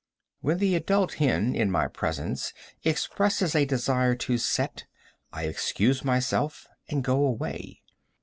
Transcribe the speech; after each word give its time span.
When 0.39 0.57
the 0.57 0.73
adult 0.73 1.13
hen 1.21 1.53
in 1.53 1.69
my 1.69 1.87
presence 1.87 2.53
expresses 2.83 3.53
a 3.53 3.65
desire 3.65 4.15
to 4.15 4.39
set 4.39 4.85
I 5.31 5.43
excuse 5.43 6.03
myself 6.03 6.65
and 6.89 7.03
go 7.03 7.23
away. 7.23 7.83